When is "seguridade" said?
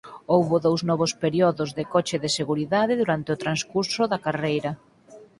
2.39-2.93